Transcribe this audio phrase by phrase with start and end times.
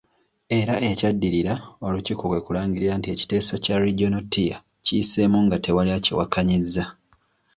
[0.59, 1.53] Era ekyaddirira,
[1.85, 6.83] olukiiko kwekulangirira nti ekiteeso kya Regional Tier kiyiseemu nga tewali akiwakannyiza.